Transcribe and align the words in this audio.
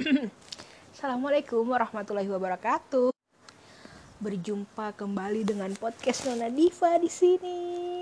Assalamualaikum 0.96 1.60
warahmatullahi 1.60 2.24
wabarakatuh. 2.32 3.12
Berjumpa 4.16 4.96
kembali 4.96 5.44
dengan 5.44 5.68
podcast 5.76 6.24
Nona 6.24 6.48
Diva 6.48 6.96
di 6.96 7.12
sini. 7.12 7.58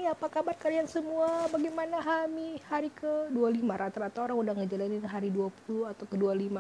Apa 0.06 0.30
kabar 0.30 0.54
kalian 0.54 0.86
semua? 0.86 1.50
Bagaimana 1.50 1.98
Hami 1.98 2.62
hari 2.70 2.94
ke-25? 2.94 3.66
Rata-rata 3.66 4.30
orang 4.30 4.38
udah 4.38 4.54
ngejalanin 4.62 5.02
hari 5.10 5.34
20 5.34 5.90
atau 5.90 6.06
ke-25. 6.06 6.56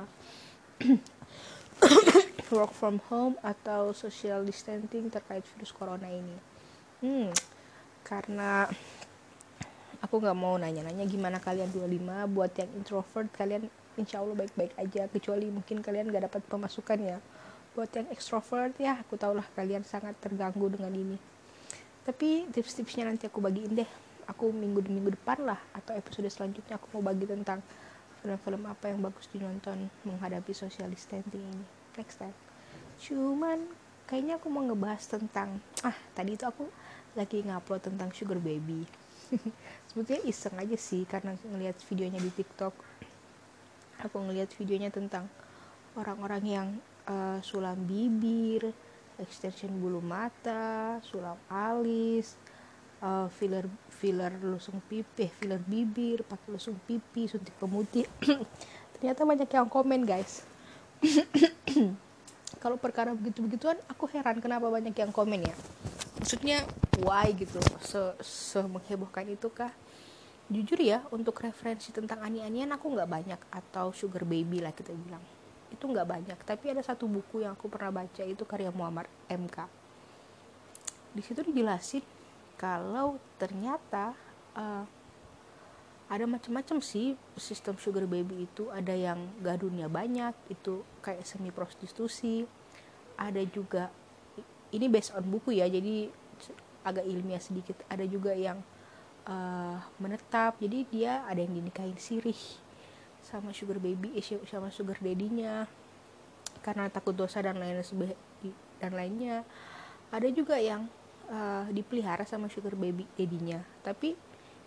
Work 2.58 2.72
from 2.74 2.98
home 3.06 3.38
atau 3.38 3.94
social 3.94 4.42
distancing 4.42 5.06
terkait 5.06 5.46
virus 5.54 5.70
corona 5.70 6.10
ini. 6.10 6.34
Hmm, 6.98 7.30
karena 8.02 8.66
aku 10.02 10.18
nggak 10.18 10.38
mau 10.38 10.58
nanya-nanya 10.58 11.06
gimana 11.06 11.38
kalian 11.38 11.70
25 11.70 12.34
buat 12.34 12.52
yang 12.58 12.70
introvert 12.74 13.30
kalian 13.34 13.70
insya 13.98 14.22
Allah 14.22 14.38
baik-baik 14.38 14.72
aja 14.78 15.10
kecuali 15.10 15.50
mungkin 15.50 15.82
kalian 15.82 16.08
gak 16.14 16.30
dapat 16.30 16.42
pemasukan 16.46 16.98
ya. 17.02 17.18
Buat 17.74 17.90
yang 17.94 18.08
extrovert 18.14 18.74
ya 18.78 19.02
aku 19.02 19.18
tahulah 19.18 19.44
kalian 19.52 19.82
sangat 19.82 20.14
terganggu 20.22 20.70
dengan 20.70 20.94
ini. 20.94 21.18
Tapi 22.06 22.48
tips-tipsnya 22.48 23.04
nanti 23.04 23.28
aku 23.28 23.42
bagiin 23.42 23.76
deh. 23.76 23.90
Aku 24.30 24.54
minggu 24.54 24.80
minggu 24.86 25.12
depan 25.12 25.44
lah 25.44 25.60
atau 25.76 25.92
episode 25.92 26.28
selanjutnya 26.30 26.76
aku 26.80 26.88
mau 26.96 27.04
bagi 27.04 27.28
tentang 27.28 27.60
film-film 28.20 28.66
apa 28.68 28.90
yang 28.90 29.00
bagus 29.00 29.28
dinonton 29.30 29.92
menghadapi 30.04 30.52
social 30.56 30.88
distancing 30.88 31.44
ini. 31.44 31.64
Next 31.98 32.16
time. 32.22 32.36
Cuman 32.98 33.68
kayaknya 34.08 34.40
aku 34.40 34.48
mau 34.48 34.64
ngebahas 34.64 35.04
tentang 35.04 35.60
ah 35.84 35.96
tadi 36.16 36.34
itu 36.34 36.44
aku 36.48 36.64
lagi 37.12 37.44
ngupload 37.44 37.92
tentang 37.92 38.08
sugar 38.16 38.40
baby. 38.40 38.88
Sebetulnya 39.92 40.22
iseng 40.24 40.56
aja 40.56 40.76
sih 40.80 41.04
karena 41.04 41.36
ngelihat 41.44 41.76
videonya 41.84 42.20
di 42.20 42.32
TikTok 42.32 42.72
aku 44.02 44.22
ngelihat 44.22 44.50
videonya 44.54 44.90
tentang 44.90 45.26
orang-orang 45.98 46.42
yang 46.46 46.68
uh, 47.10 47.38
sulam 47.42 47.78
bibir 47.88 48.70
extension 49.18 49.74
bulu 49.74 49.98
mata 49.98 51.02
sulam 51.02 51.34
alis 51.50 52.38
uh, 53.02 53.26
filler 53.30 53.66
filler 53.90 54.30
lusung 54.42 54.78
pipi 54.86 55.26
eh, 55.26 55.32
filler 55.42 55.58
bibir 55.58 56.22
pakai 56.22 56.48
lusung 56.54 56.78
pipi 56.86 57.26
suntik 57.26 57.54
pemutih. 57.58 58.06
Ternyata 58.98 59.26
banyak 59.26 59.50
yang 59.50 59.68
komen 59.70 60.06
guys. 60.06 60.46
Kalau 62.62 62.74
perkara 62.78 63.14
begitu-begituan 63.14 63.78
aku 63.86 64.10
heran 64.10 64.42
kenapa 64.42 64.66
banyak 64.66 64.94
yang 64.94 65.10
komen 65.14 65.46
ya. 65.46 65.54
Maksudnya 66.18 66.66
why 67.02 67.30
gitu 67.34 67.62
se, 67.82 68.00
se 68.22 68.58
menghebohkan 68.66 69.26
itu 69.30 69.46
kah 69.50 69.70
jujur 70.48 70.80
ya 70.80 71.04
untuk 71.12 71.36
referensi 71.44 71.92
tentang 71.92 72.24
ani-anian 72.24 72.72
aku 72.72 72.88
nggak 72.92 73.08
banyak 73.08 73.40
atau 73.52 73.92
sugar 73.92 74.24
baby 74.24 74.64
lah 74.64 74.72
kita 74.72 74.92
bilang. 74.96 75.22
Itu 75.68 75.88
nggak 75.88 76.08
banyak 76.08 76.38
tapi 76.44 76.72
ada 76.72 76.80
satu 76.80 77.04
buku 77.04 77.44
yang 77.44 77.52
aku 77.56 77.68
pernah 77.68 78.04
baca 78.04 78.22
itu 78.24 78.42
karya 78.48 78.72
Muhammad 78.72 79.08
MK 79.28 79.78
di 81.18 81.22
situ 81.24 81.40
dijelasin 81.42 82.04
kalau 82.54 83.16
ternyata 83.40 84.12
uh, 84.54 84.84
ada 86.08 86.24
macam-macam 86.24 86.80
sih 86.80 87.18
sistem 87.36 87.76
sugar 87.76 88.08
baby 88.08 88.48
itu. 88.48 88.70
Ada 88.72 88.96
yang 88.96 89.20
gadunnya 89.44 89.92
banyak 89.92 90.32
itu 90.48 90.80
kayak 91.04 91.26
semi 91.26 91.52
prostitusi 91.52 92.48
ada 93.18 93.42
juga 93.44 93.92
ini 94.70 94.86
based 94.88 95.12
on 95.12 95.26
buku 95.26 95.58
ya 95.58 95.68
jadi 95.68 96.08
agak 96.86 97.04
ilmiah 97.04 97.42
sedikit. 97.42 97.82
Ada 97.92 98.08
juga 98.08 98.32
yang 98.32 98.62
uh, 99.28 99.78
menetap. 100.00 100.56
Jadi 100.58 100.88
dia 100.88 101.22
ada 101.28 101.38
yang 101.38 101.52
dinikahin 101.52 101.96
sirih 102.00 102.38
sama 103.22 103.52
sugar 103.52 103.76
baby 103.76 104.16
eh, 104.16 104.24
sama 104.48 104.72
sugar 104.72 104.96
daddy-nya. 104.98 105.68
Karena 106.64 106.88
takut 106.88 107.14
dosa 107.14 107.44
dan 107.44 107.60
lain 107.60 107.78
dan 108.80 108.92
lainnya. 108.96 109.44
Ada 110.08 110.32
juga 110.32 110.56
yang 110.56 110.88
uh, 111.28 111.68
dipelihara 111.68 112.24
sama 112.24 112.48
sugar 112.48 112.72
baby 112.74 113.04
daddy-nya. 113.14 113.62
Tapi 113.84 114.16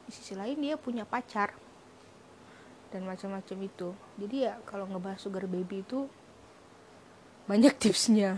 di 0.06 0.12
sisi 0.14 0.38
lain 0.38 0.62
dia 0.62 0.78
punya 0.78 1.04
pacar 1.04 1.52
dan 2.94 3.04
macam-macam 3.04 3.58
itu. 3.66 3.90
Jadi 4.22 4.38
ya 4.46 4.62
kalau 4.70 4.86
ngebahas 4.86 5.20
sugar 5.20 5.50
baby 5.50 5.84
itu 5.84 6.06
banyak 7.50 7.74
tipsnya. 7.82 8.38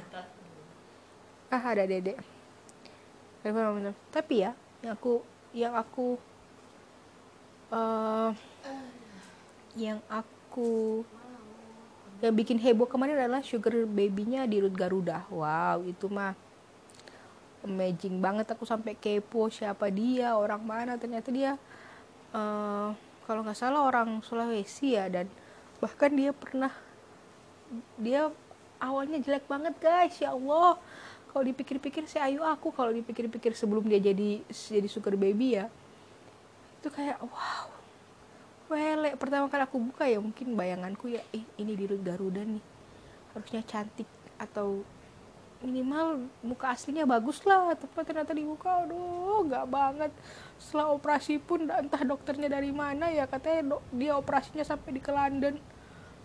Ah 1.53 1.61
ada 1.69 1.85
dedek 1.85 2.17
tapi 3.43 4.47
ya 4.47 4.55
yang 4.79 4.95
aku 4.95 5.19
yang 5.53 5.77
aku 5.77 6.17
uh, 7.69 8.33
yang 9.77 10.01
aku 10.09 11.05
yang 12.21 12.33
bikin 12.33 12.57
heboh 12.57 12.89
kemarin 12.89 13.19
adalah 13.19 13.45
sugar 13.45 13.85
babynya 13.85 14.49
di 14.49 14.63
Rut 14.63 14.73
Garuda. 14.73 15.29
Wow 15.29 15.85
itu 15.85 16.09
mah 16.09 16.33
amazing 17.63 18.19
banget. 18.19 18.49
Aku 18.53 18.65
sampai 18.65 18.97
kepo 18.97 19.47
siapa 19.53 19.87
dia 19.93 20.33
orang 20.33 20.61
mana. 20.61 20.97
Ternyata 20.97 21.29
dia 21.29 21.55
uh, 22.35 22.91
kalau 23.23 23.41
nggak 23.45 23.59
salah 23.59 23.85
orang 23.85 24.19
Sulawesi 24.25 24.95
ya. 24.95 25.11
Dan 25.11 25.29
bahkan 25.77 26.11
dia 26.15 26.31
pernah 26.31 26.71
dia 27.99 28.29
awalnya 28.79 29.19
jelek 29.19 29.45
banget 29.47 29.75
guys. 29.83 30.15
Ya 30.19 30.31
Allah 30.31 30.79
kalau 31.33 31.43
dipikir-pikir 31.49 32.05
si 32.05 32.21
Ayu 32.21 32.45
aku. 32.45 32.69
Kalau 32.69 32.93
dipikir-pikir 32.93 33.57
sebelum 33.57 33.89
dia 33.89 33.97
jadi 33.97 34.45
jadi 34.47 34.85
sugar 34.85 35.17
baby 35.17 35.57
ya 35.57 35.65
itu 36.83 36.91
kayak 36.93 37.17
wow 37.23 37.67
wele. 38.67 39.15
Pertama 39.17 39.49
kali 39.49 39.63
aku 39.65 39.79
buka 39.79 40.03
ya 40.05 40.21
mungkin 40.21 40.53
bayanganku 40.53 41.09
ya 41.09 41.23
eh 41.33 41.41
ini 41.57 41.73
di 41.73 41.89
Garuda 41.89 42.43
nih 42.43 42.61
harusnya 43.33 43.63
cantik 43.65 44.05
atau 44.37 44.85
minimal 45.63 46.27
muka 46.43 46.75
aslinya 46.75 47.07
bagus 47.07 47.39
lah. 47.47 47.71
Tapi 47.73 48.03
ternyata 48.03 48.35
dibuka 48.35 48.83
aduh 48.83 49.47
nggak 49.47 49.65
banget. 49.71 50.11
Setelah 50.59 50.91
operasi 50.91 51.39
pun 51.39 51.65
entah 51.65 52.03
dokternya 52.03 52.51
dari 52.51 52.75
mana 52.75 53.07
ya 53.09 53.25
katanya 53.25 53.79
dia 53.95 54.13
operasinya 54.19 54.67
sampai 54.67 54.99
di 54.99 55.01
ke 55.01 55.09
London. 55.09 55.55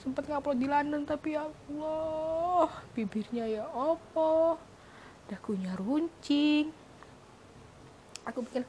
Sempat 0.03 0.27
ngupload 0.27 0.59
di 0.59 0.67
London 0.67 1.07
tapi 1.07 1.39
ya 1.39 1.47
Allah 1.47 2.71
bibirnya 2.99 3.47
ya 3.47 3.65
opo 3.71 4.59
dagunya 5.28 5.77
runcing. 5.77 6.72
Aku 8.25 8.44
pikir 8.44 8.65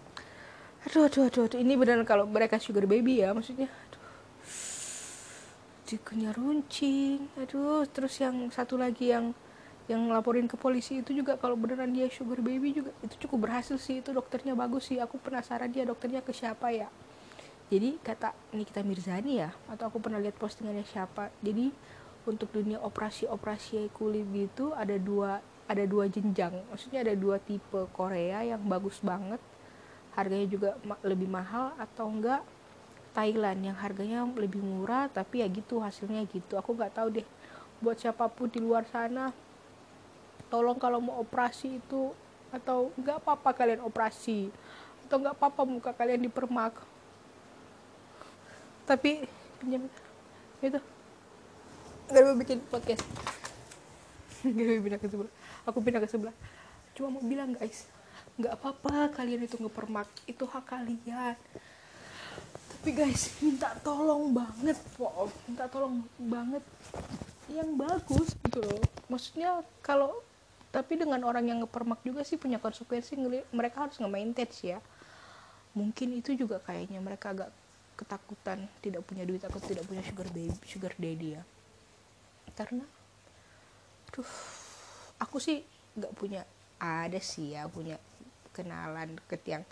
aduh 0.80 1.12
aduh 1.12 1.28
aduh, 1.28 1.44
aduh. 1.52 1.59
ini 1.59 1.75
benar 1.75 2.00
kalau 2.08 2.24
mereka 2.24 2.56
sugar 2.59 2.88
baby 2.88 3.24
ya 3.24 3.31
maksudnya. 3.31 3.68
Aduh. 3.68 4.03
Dagunya 5.88 6.30
runcing. 6.36 7.31
Aduh 7.40 7.88
terus 7.88 8.20
yang 8.20 8.52
satu 8.52 8.75
lagi 8.75 9.12
yang 9.12 9.31
yang 9.90 10.06
laporin 10.14 10.46
ke 10.46 10.53
polisi 10.53 11.02
itu 11.02 11.18
juga 11.18 11.34
kalau 11.42 11.58
beneran 11.58 11.90
dia 11.90 12.06
sugar 12.14 12.46
baby 12.46 12.78
juga 12.78 12.94
itu 13.02 13.26
cukup 13.26 13.50
berhasil 13.50 13.81
sih 13.81 14.06
itu 14.06 14.14
dokternya 14.14 14.53
bagus 14.53 14.91
sih. 14.91 15.02
Aku 15.02 15.18
penasaran 15.18 15.72
dia 15.72 15.88
dokternya 15.88 16.22
ke 16.22 16.36
siapa 16.36 16.70
ya. 16.70 16.88
Jadi 17.70 18.02
kata 18.02 18.34
Nikita 18.53 18.81
Mirzani 18.81 19.41
ya 19.46 19.53
atau 19.70 19.90
aku 19.90 20.02
pernah 20.02 20.18
lihat 20.22 20.38
postingannya 20.38 20.86
siapa. 20.86 21.30
Jadi 21.41 21.74
untuk 22.30 22.53
dunia 22.53 22.78
operasi-operasi 22.81 23.90
kulit 23.97 24.26
gitu 24.30 24.74
ada 24.78 24.94
dua 24.97 25.41
ada 25.69 25.85
dua 25.85 26.09
jenjang. 26.09 26.66
Maksudnya 26.74 27.06
ada 27.06 27.13
dua 27.13 27.38
tipe 27.38 27.85
Korea 27.94 28.41
yang 28.41 28.66
bagus 28.66 28.97
banget 29.06 29.38
harganya 30.18 30.47
juga 30.50 30.69
ma 30.81 30.97
lebih 31.06 31.30
mahal 31.30 31.78
atau 31.78 32.09
enggak 32.09 32.41
Thailand 33.13 33.62
yang 33.62 33.78
harganya 33.78 34.25
lebih 34.25 34.59
murah 34.59 35.06
tapi 35.13 35.46
ya 35.46 35.47
gitu 35.47 35.78
hasilnya 35.78 36.25
gitu. 36.25 36.58
Aku 36.58 36.74
nggak 36.74 36.97
tahu 36.97 37.22
deh 37.22 37.28
buat 37.79 37.96
siapa 37.96 38.28
pun 38.28 38.50
di 38.50 38.59
luar 38.59 38.84
sana 38.90 39.31
tolong 40.50 40.81
kalau 40.81 40.97
mau 41.00 41.22
operasi 41.22 41.78
itu 41.78 42.12
atau 42.50 42.90
nggak 42.97 43.22
apa-apa 43.22 43.53
kalian 43.53 43.85
operasi 43.85 44.50
atau 45.06 45.22
nggak 45.22 45.38
apa-apa 45.38 45.62
muka 45.69 45.91
kalian 45.94 46.25
dipermak. 46.25 46.74
Tapi 48.90 49.29
pinjam. 49.62 49.85
Itu. 50.66 50.81
Nggak 52.09 52.24
mau 52.25 52.35
bikin 52.41 52.58
podcast 52.73 53.05
mau 54.44 54.84
bikin 54.86 55.00
ke 55.00 55.08
aku 55.68 55.78
pindah 55.84 56.02
ke 56.03 56.09
sebelah. 56.09 56.36
Cuma 56.96 57.20
mau 57.20 57.24
bilang 57.24 57.56
guys 57.56 57.88
nggak 58.40 58.56
apa-apa 58.56 59.12
kalian 59.20 59.44
itu 59.44 59.59
ngepermak 59.59 60.08
itu 60.24 60.44
hak 60.47 60.66
kalian. 60.68 61.36
Tapi 62.80 62.90
guys 62.96 63.36
minta 63.44 63.76
tolong 63.84 64.32
banget 64.32 64.80
po 64.96 65.28
minta 65.47 65.68
tolong 65.68 66.03
banget. 66.16 66.64
Yang 67.50 67.70
bagus 67.76 68.30
gitu 68.46 68.62
loh. 68.62 68.84
Maksudnya 69.09 69.66
kalau 69.82 70.14
tapi 70.70 71.02
dengan 71.02 71.18
orang 71.26 71.50
yang 71.50 71.59
ngepermak 71.66 72.00
juga 72.06 72.22
sih 72.22 72.38
punya 72.38 72.62
konsekuensi 72.62 73.18
mereka 73.50 73.90
harus 73.90 73.97
nge-maintain 73.97 74.50
ya. 74.62 74.80
Mungkin 75.74 76.14
itu 76.18 76.38
juga 76.38 76.62
kayaknya 76.62 77.02
mereka 77.02 77.34
agak 77.34 77.50
ketakutan 78.00 78.64
tidak 78.80 79.03
punya 79.03 79.28
duit 79.28 79.44
atau 79.44 79.59
tidak 79.59 79.84
punya 79.84 80.00
sugar 80.08 80.28
baby 80.32 80.56
sugar 80.64 80.94
daddy 80.96 81.35
ya. 81.35 81.44
Karena 82.56 82.85
aduh 84.09 84.29
aku 85.22 85.38
sih 85.38 85.61
nggak 85.94 86.14
punya 86.17 86.41
ada 86.82 87.22
sih 87.22 87.53
ya 87.53 87.70
punya 87.70 88.02
kenalan 88.52 89.16
deket 89.22 89.41
yang 89.46 89.64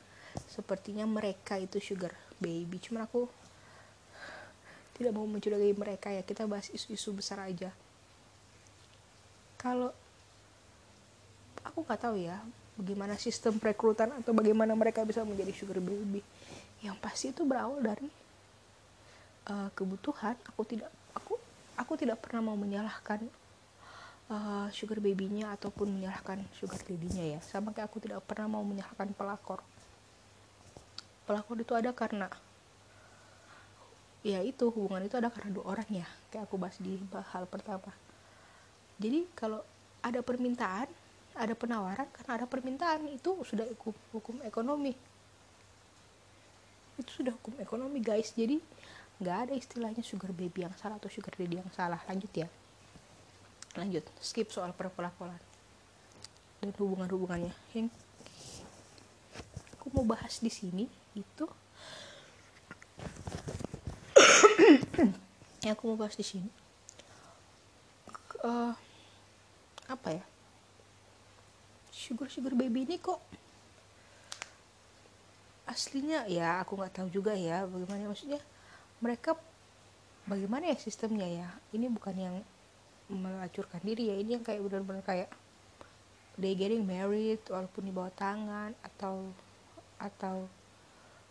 sepertinya 0.45 1.09
mereka 1.09 1.57
itu 1.57 1.81
sugar 1.81 2.13
baby 2.37 2.77
cuman 2.77 3.09
aku 3.09 3.25
tidak 4.97 5.13
mau 5.13 5.29
mencurigai 5.29 5.77
mereka 5.77 6.09
ya. 6.09 6.25
Kita 6.25 6.49
bahas 6.49 6.73
isu-isu 6.73 7.13
besar 7.13 7.45
aja. 7.45 7.69
Kalau 9.61 9.93
aku 11.61 11.85
nggak 11.85 12.01
tahu 12.01 12.17
ya 12.17 12.41
bagaimana 12.77 13.17
sistem 13.17 13.57
perekrutan 13.61 14.13
atau 14.21 14.33
bagaimana 14.33 14.73
mereka 14.73 15.05
bisa 15.05 15.21
menjadi 15.21 15.53
sugar 15.53 15.77
baby. 15.77 16.25
Yang 16.81 16.97
pasti 16.97 17.25
itu 17.29 17.45
berawal 17.45 17.77
dari 17.81 18.09
uh, 19.53 19.69
kebutuhan. 19.77 20.33
Aku 20.49 20.65
tidak 20.65 20.89
aku 21.13 21.37
aku 21.77 21.93
tidak 21.93 22.17
pernah 22.17 22.49
mau 22.49 22.57
menyalahkan 22.57 23.21
uh, 24.31 24.67
sugar 24.71 24.99
babynya 24.99 25.55
ataupun 25.55 25.99
menyalahkan 25.99 26.43
sugar 26.55 26.79
daddy-nya 26.83 27.37
ya. 27.37 27.39
Sama 27.43 27.71
kayak 27.71 27.91
aku 27.91 28.03
tidak 28.03 28.23
pernah 28.27 28.47
mau 28.59 28.63
menyalahkan 28.63 29.11
pelakor. 29.15 29.63
Pelakor 31.27 31.57
itu 31.59 31.73
ada 31.75 31.91
karena 31.91 32.31
ya 34.25 34.43
itu 34.43 34.67
hubungan 34.73 35.07
itu 35.07 35.15
ada 35.15 35.31
karena 35.31 35.55
dua 35.55 35.77
orang 35.77 35.87
ya 36.03 36.07
kayak 36.33 36.49
aku 36.49 36.55
bahas 36.59 36.75
di 36.79 36.99
hal 37.31 37.43
pertama. 37.47 37.91
Jadi 38.97 39.23
kalau 39.37 39.61
ada 40.03 40.19
permintaan 40.19 40.89
ada 41.37 41.53
penawaran 41.53 42.09
karena 42.09 42.31
ada 42.41 42.45
permintaan 42.49 43.07
itu 43.13 43.37
sudah 43.45 43.63
hukum, 43.77 43.93
hukum 44.11 44.35
ekonomi. 44.43 44.97
Itu 46.97 47.23
sudah 47.23 47.35
hukum 47.37 47.61
ekonomi 47.61 48.01
guys. 48.01 48.33
Jadi 48.33 48.57
nggak 49.21 49.37
ada 49.47 49.53
istilahnya 49.53 50.01
sugar 50.01 50.33
baby 50.33 50.65
yang 50.65 50.73
salah 50.75 50.97
atau 50.97 51.11
sugar 51.11 51.35
daddy 51.37 51.61
yang 51.61 51.71
salah. 51.71 52.01
Lanjut 52.09 52.31
ya 52.33 52.49
lanjut 53.77 54.01
skip 54.17 54.49
soal 54.49 54.73
perpelakuan 54.73 55.37
dan 56.59 56.73
hubungan-hubungannya. 56.81 57.53
Yang 57.77 57.93
aku 59.77 59.85
mau 59.93 60.05
bahas 60.17 60.41
di 60.41 60.49
sini 60.49 60.89
itu 61.13 61.45
yang 65.63 65.77
aku 65.77 65.93
mau 65.93 65.97
bahas 66.01 66.17
di 66.17 66.25
sini 66.25 66.49
uh, 68.41 68.73
apa 69.85 70.09
ya? 70.17 70.25
Sugar 71.93 72.33
sugar 72.33 72.57
baby 72.57 72.89
ini 72.89 72.97
kok 72.97 73.21
aslinya 75.67 76.25
ya 76.25 76.63
aku 76.63 76.79
nggak 76.79 76.95
tahu 76.95 77.07
juga 77.11 77.35
ya 77.35 77.67
bagaimana 77.67 78.07
maksudnya 78.07 78.39
mereka 79.03 79.37
bagaimana 80.25 80.73
ya 80.73 80.77
sistemnya 80.81 81.29
ya? 81.29 81.47
Ini 81.71 81.85
bukan 81.93 82.15
yang 82.17 82.35
melacurkan 83.11 83.81
diri 83.83 84.11
ya. 84.11 84.15
Ini 84.19 84.39
yang 84.39 84.43
kayak 84.45 84.61
benar-benar 84.63 85.03
kayak 85.03 85.29
they 86.37 86.53
getting 86.53 86.85
married 86.85 87.41
walaupun 87.49 87.87
di 87.87 87.91
bawah 87.91 88.13
tangan 88.13 88.71
atau 88.85 89.25
atau 89.97 90.45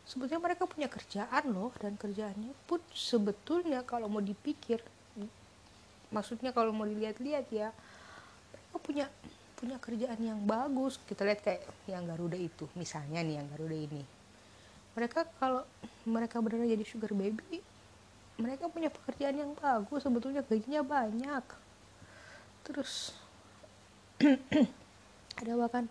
sebetulnya 0.02 0.42
mereka 0.42 0.66
punya 0.66 0.90
kerjaan 0.90 1.54
loh 1.54 1.70
dan 1.78 1.94
kerjaannya 1.94 2.50
pun 2.66 2.82
sebetulnya 2.90 3.86
kalau 3.86 4.10
mau 4.10 4.18
dipikir 4.18 4.82
maksudnya 6.10 6.50
kalau 6.50 6.74
mau 6.74 6.86
dilihat-lihat 6.86 7.46
ya 7.54 7.70
mereka 8.50 8.76
punya 8.82 9.06
punya 9.56 9.76
kerjaan 9.80 10.20
yang 10.20 10.40
bagus. 10.44 11.00
Kita 11.08 11.24
lihat 11.24 11.40
kayak 11.40 11.62
yang 11.88 12.04
Garuda 12.04 12.36
itu 12.36 12.68
misalnya 12.76 13.24
nih 13.24 13.40
yang 13.40 13.46
Garuda 13.48 13.76
ini. 13.78 14.02
Mereka 14.96 15.28
kalau 15.40 15.62
mereka 16.04 16.40
benar 16.40 16.66
jadi 16.66 16.84
sugar 16.84 17.12
baby 17.12 17.62
mereka 18.36 18.68
punya 18.68 18.92
pekerjaan 18.92 19.36
yang 19.36 19.52
bagus 19.56 20.04
sebetulnya 20.04 20.44
gajinya 20.44 20.84
banyak 20.84 21.44
terus 22.66 23.14
ada 25.40 25.52
bahkan 25.54 25.86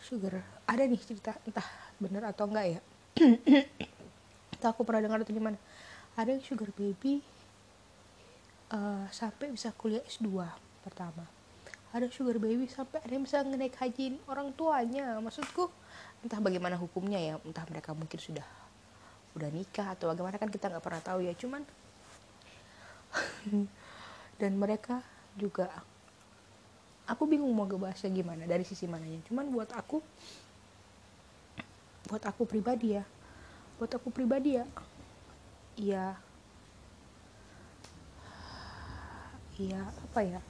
sugar. 0.00 0.40
Ada 0.66 0.88
nih 0.88 1.00
cerita 1.00 1.36
entah 1.44 1.66
benar 2.00 2.32
atau 2.32 2.48
enggak 2.48 2.66
ya. 2.78 2.80
Entah 4.56 4.70
aku 4.72 4.82
pernah 4.82 5.04
dengar 5.04 5.20
atau 5.20 5.32
gimana. 5.32 5.60
Ada 6.16 6.36
yang 6.36 6.44
sugar 6.44 6.72
baby 6.72 7.20
uh, 8.72 9.06
sampai 9.12 9.52
bisa 9.52 9.70
kuliah 9.76 10.02
S2 10.08 10.28
pertama. 10.80 11.24
Ada 11.90 12.08
sugar 12.08 12.38
baby 12.40 12.70
sampai 12.70 13.02
ada 13.02 13.12
yang 13.12 13.24
bisa 13.26 13.42
ngenaik 13.44 13.76
haji 13.76 14.16
orang 14.30 14.54
tuanya. 14.56 15.18
Maksudku 15.20 15.68
entah 16.24 16.40
bagaimana 16.40 16.80
hukumnya 16.80 17.20
ya. 17.20 17.34
Entah 17.44 17.66
mereka 17.68 17.92
mungkin 17.92 18.16
sudah 18.16 18.46
udah 19.30 19.46
nikah 19.52 19.94
atau 19.94 20.10
bagaimana 20.10 20.36
kan 20.40 20.50
kita 20.50 20.72
nggak 20.72 20.84
pernah 20.84 21.02
tahu 21.02 21.20
ya. 21.26 21.34
Cuman 21.36 21.62
dan 24.40 24.52
mereka 24.56 25.02
juga 25.36 25.68
aku 27.10 27.26
bingung 27.26 27.50
mau 27.50 27.66
ngebahasnya 27.66 28.14
gimana 28.14 28.46
dari 28.46 28.62
sisi 28.62 28.86
mananya. 28.86 29.18
Cuman 29.26 29.50
buat 29.50 29.74
aku 29.74 29.98
buat 32.06 32.22
aku 32.22 32.46
pribadi 32.46 32.94
ya. 32.94 33.04
Buat 33.82 33.98
aku 33.98 34.14
pribadi 34.14 34.54
ya 34.54 34.64
ya 35.74 36.14
ya 39.58 39.82
apa 40.06 40.20
ya? 40.22 40.40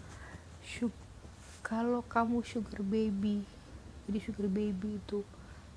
Kalau 1.65 2.03
kamu 2.05 2.43
sugar 2.43 2.83
baby 2.85 3.47
jadi 4.11 4.19
sugar 4.27 4.51
baby 4.51 4.99
itu 4.99 5.23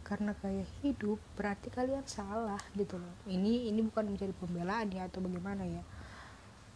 karena 0.03 0.33
kayak 0.35 0.65
hidup 0.81 1.21
berarti 1.37 1.69
kalian 1.69 2.03
salah 2.09 2.59
gitu 2.75 2.99
loh. 2.99 3.13
Ini 3.29 3.71
ini 3.71 3.79
bukan 3.85 4.09
menjadi 4.09 4.33
pembelaan 4.35 4.89
ya 4.91 5.07
atau 5.07 5.23
bagaimana 5.23 5.63
ya 5.63 5.85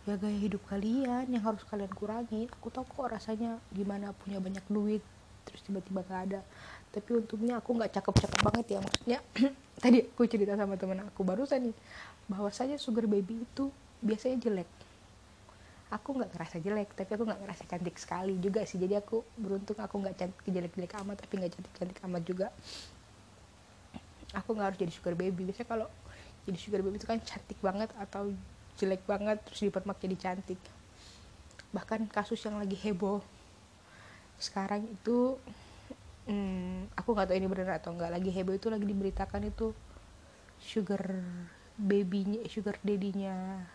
ya 0.07 0.15
gaya 0.15 0.39
hidup 0.39 0.63
kalian 0.71 1.27
yang 1.27 1.43
harus 1.43 1.59
kalian 1.67 1.91
kurangi. 1.91 2.47
Aku 2.55 2.71
tahu 2.71 2.87
kok 2.87 3.11
rasanya 3.11 3.59
gimana 3.75 4.15
punya 4.15 4.39
banyak 4.39 4.63
duit 4.71 5.03
terus 5.43 5.59
tiba-tiba 5.67 5.99
gak 6.07 6.21
ada. 6.31 6.41
Tapi 6.95 7.19
untungnya 7.19 7.59
aku 7.59 7.75
nggak 7.75 7.91
cakep-cakep 7.99 8.39
banget 8.39 8.65
ya 8.71 8.79
maksudnya. 8.79 9.19
Tadi 9.83 9.97
aku 10.07 10.23
cerita 10.31 10.55
sama 10.55 10.79
temen 10.79 11.03
aku 11.03 11.21
barusan 11.27 11.71
nih 11.71 11.75
bahwasanya 12.31 12.79
sugar 12.79 13.03
baby 13.03 13.43
itu 13.43 13.67
biasanya 13.99 14.39
jelek. 14.39 14.69
Aku 15.91 16.15
nggak 16.15 16.31
ngerasa 16.35 16.55
jelek 16.63 16.89
tapi 16.95 17.11
aku 17.11 17.23
nggak 17.27 17.41
ngerasa 17.43 17.63
cantik 17.67 17.95
sekali 17.99 18.39
juga 18.39 18.63
sih. 18.63 18.79
Jadi 18.79 18.95
aku 18.95 19.27
beruntung 19.35 19.75
aku 19.75 19.95
nggak 20.07 20.15
cantik 20.15 20.47
jelek-jelek 20.47 20.93
amat 21.03 21.15
tapi 21.19 21.33
nggak 21.35 21.51
cantik-cantik 21.51 21.99
amat 22.07 22.23
juga. 22.23 22.47
Aku 24.39 24.55
nggak 24.55 24.67
harus 24.71 24.79
jadi 24.79 24.91
sugar 24.95 25.19
baby. 25.19 25.51
Biasanya 25.51 25.67
kalau 25.67 25.87
jadi 26.47 26.59
sugar 26.59 26.79
baby 26.79 26.95
itu 26.95 27.07
kan 27.07 27.19
cantik 27.19 27.59
banget 27.59 27.91
atau 27.99 28.31
jelek 28.77 29.03
banget 29.09 29.41
terus 29.43 29.65
dipermak 29.65 29.97
jadi 29.97 30.15
cantik 30.15 30.61
bahkan 31.75 32.05
kasus 32.07 32.39
yang 32.45 32.61
lagi 32.61 32.77
heboh 32.79 33.19
sekarang 34.37 34.85
itu 34.85 35.35
hmm, 36.29 36.93
aku 36.93 37.09
nggak 37.11 37.33
tahu 37.33 37.37
ini 37.37 37.47
benar 37.49 37.81
atau 37.81 37.91
enggak 37.91 38.13
lagi 38.13 38.29
heboh 38.29 38.53
itu 38.53 38.69
lagi 38.69 38.85
diberitakan 38.85 39.49
itu 39.49 39.73
sugar 40.61 41.01
babynya 41.77 42.45
sugar 42.49 42.77
daddy-nya 42.81 43.65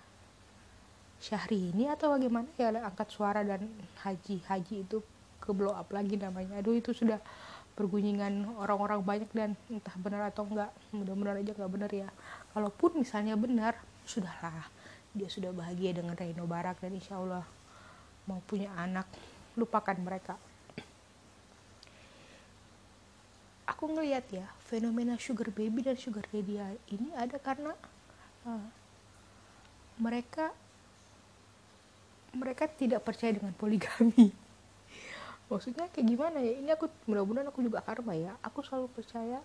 Syahrini 1.22 1.87
atau 1.87 2.19
bagaimana 2.19 2.50
ya 2.58 2.75
angkat 2.82 3.14
suara 3.14 3.46
dan 3.46 3.70
haji 4.02 4.43
haji 4.43 4.82
itu 4.82 4.98
ke 5.38 5.50
blow 5.55 5.70
up 5.70 5.86
lagi 5.94 6.19
namanya. 6.19 6.58
Aduh 6.58 6.74
itu 6.74 6.91
sudah 6.91 7.22
pergunjingan 7.79 8.58
orang-orang 8.58 8.98
banyak 9.06 9.31
dan 9.31 9.55
entah 9.70 9.94
benar 10.03 10.34
atau 10.34 10.43
enggak 10.50 10.74
mudah-mudahan 10.91 11.46
aja 11.46 11.55
nggak 11.55 11.72
benar 11.79 11.91
ya. 11.94 12.10
Kalaupun 12.50 13.06
misalnya 13.06 13.38
benar 13.38 13.79
sudahlah 14.03 14.67
dia 15.12 15.28
sudah 15.28 15.52
bahagia 15.52 15.92
dengan 15.92 16.16
Reno 16.16 16.48
Barak 16.48 16.81
dan 16.81 16.96
insya 16.96 17.20
Allah 17.20 17.44
mau 18.24 18.40
punya 18.48 18.72
anak 18.81 19.04
lupakan 19.54 19.96
mereka. 20.00 20.34
Aku 23.69 23.92
ngelihat 23.92 24.24
ya 24.32 24.46
fenomena 24.64 25.20
sugar 25.20 25.52
baby 25.52 25.84
dan 25.84 25.98
sugar 26.00 26.24
daddy 26.32 26.56
ini 26.88 27.12
ada 27.19 27.36
karena 27.36 27.76
uh, 28.48 28.66
mereka 30.00 30.54
mereka 32.32 32.64
tidak 32.64 33.04
percaya 33.04 33.36
dengan 33.36 33.52
poligami. 33.52 34.32
Maksudnya 35.52 35.92
kayak 35.92 36.06
gimana 36.08 36.40
ya? 36.40 36.56
Ini 36.56 36.70
aku 36.72 36.88
mudah-mudahan 37.04 37.52
aku 37.52 37.60
juga 37.60 37.84
karma 37.84 38.16
ya. 38.16 38.32
Aku 38.40 38.64
selalu 38.64 38.88
percaya 38.88 39.44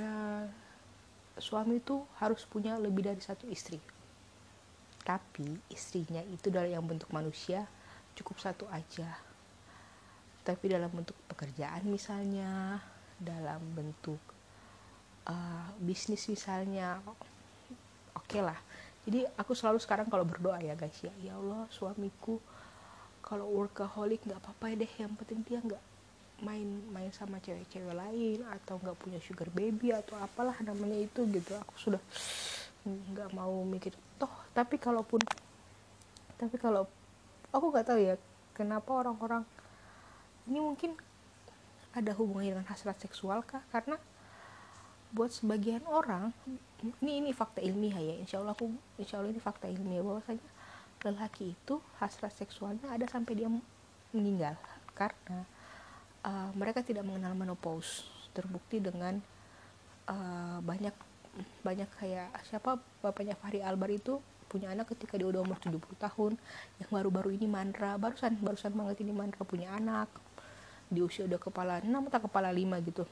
uh, 0.00 0.48
suami 1.38 1.82
itu 1.82 2.02
harus 2.22 2.46
punya 2.46 2.78
lebih 2.78 3.06
dari 3.06 3.22
satu 3.22 3.46
istri. 3.50 3.78
Tapi 5.04 5.58
istrinya 5.68 6.22
itu 6.30 6.48
dalam 6.48 6.70
yang 6.70 6.84
bentuk 6.86 7.10
manusia 7.10 7.66
cukup 8.16 8.40
satu 8.40 8.64
aja. 8.70 9.18
Tapi 10.44 10.64
dalam 10.70 10.92
bentuk 10.92 11.16
pekerjaan 11.28 11.84
misalnya 11.88 12.80
dalam 13.18 13.60
bentuk 13.74 14.20
uh, 15.28 15.68
bisnis 15.80 16.24
misalnya 16.30 17.00
oke 17.04 17.18
okay 18.24 18.40
lah. 18.40 18.58
Jadi 19.04 19.28
aku 19.36 19.52
selalu 19.52 19.78
sekarang 19.84 20.08
kalau 20.08 20.24
berdoa 20.24 20.56
ya 20.64 20.72
guys 20.72 20.96
ya 21.04 21.12
ya 21.20 21.36
Allah 21.36 21.68
suamiku 21.68 22.40
kalau 23.20 23.48
workaholic 23.52 24.20
nggak 24.24 24.40
apa-apa 24.40 24.64
ya 24.72 24.76
deh 24.84 24.92
yang 25.00 25.12
penting 25.16 25.40
dia 25.44 25.60
nggak 25.60 25.84
main 26.44 26.68
main 26.92 27.10
sama 27.10 27.40
cewek-cewek 27.40 27.96
lain 27.96 28.44
atau 28.52 28.76
nggak 28.76 28.96
punya 29.00 29.18
sugar 29.24 29.48
baby 29.50 29.96
atau 29.96 30.14
apalah 30.20 30.54
namanya 30.60 31.00
itu 31.00 31.24
gitu. 31.32 31.56
Aku 31.56 31.74
sudah 31.80 32.02
nggak 32.84 33.32
mau 33.32 33.64
mikir 33.64 33.96
toh 34.20 34.28
tapi 34.52 34.76
kalaupun 34.76 35.24
tapi 36.36 36.60
kalau 36.60 36.84
aku 37.48 37.72
nggak 37.72 37.88
tahu 37.88 37.96
ya 37.96 38.20
kenapa 38.52 38.92
orang-orang 38.92 39.40
ini 40.44 40.60
mungkin 40.60 40.92
ada 41.96 42.12
hubungannya 42.12 42.60
dengan 42.60 42.68
hasrat 42.68 43.00
seksual 43.00 43.40
kah? 43.40 43.64
Karena 43.72 43.96
buat 45.14 45.30
sebagian 45.30 45.86
orang 45.86 46.34
ini 47.00 47.22
ini 47.22 47.30
fakta 47.30 47.62
ilmiah 47.62 47.96
ya 47.96 48.14
insya 48.18 48.42
Allah 48.42 48.52
aku 48.52 48.66
insya 48.98 49.22
Allah 49.22 49.30
ini 49.30 49.38
fakta 49.38 49.70
ilmiah 49.70 50.02
bahwasanya 50.02 50.42
lelaki 51.06 51.54
itu 51.54 51.78
hasrat 52.02 52.34
seksualnya 52.34 52.90
ada 52.90 53.06
sampai 53.06 53.38
dia 53.38 53.46
meninggal 54.10 54.58
karena 54.98 55.46
uh, 56.24 56.50
mereka 56.56 56.80
tidak 56.80 57.04
mengenal 57.04 57.36
menopause 57.36 58.08
terbukti 58.34 58.82
dengan 58.82 59.20
uh, 60.10 60.58
banyak 60.64 60.92
banyak 61.66 61.90
kayak 61.98 62.30
siapa 62.46 62.78
bapaknya 63.02 63.34
Fahri 63.38 63.60
Albar 63.62 63.90
itu 63.90 64.22
punya 64.46 64.70
anak 64.70 64.94
ketika 64.94 65.18
dia 65.18 65.26
udah 65.26 65.42
umur 65.42 65.58
70 65.58 65.82
tahun 65.98 66.32
yang 66.78 66.90
baru-baru 66.90 67.34
ini 67.34 67.50
mandra 67.50 67.98
barusan 67.98 68.38
barusan 68.38 68.70
banget 68.70 69.02
ini 69.02 69.10
mandra 69.10 69.42
punya 69.42 69.74
anak 69.74 70.06
di 70.86 71.02
usia 71.02 71.26
udah 71.26 71.40
kepala 71.42 71.82
6 71.82 71.90
atau 71.90 72.20
kepala 72.30 72.54
5 72.54 72.86
gitu. 72.86 73.04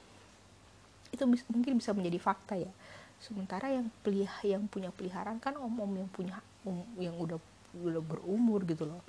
Itu 1.10 1.24
bisa, 1.26 1.44
mungkin 1.50 1.82
bisa 1.82 1.90
menjadi 1.90 2.18
fakta 2.22 2.54
ya. 2.54 2.70
Sementara 3.18 3.74
yang 3.74 3.90
pelih 4.06 4.30
yang 4.46 4.70
punya 4.70 4.94
peliharaan 4.94 5.42
kan 5.42 5.58
om-om 5.58 5.90
yang 5.98 6.10
punya 6.14 6.38
um, 6.62 6.78
yang 6.94 7.18
udah 7.18 7.42
udah 7.74 8.02
berumur 8.04 8.62
gitu 8.68 8.84
loh 8.84 9.00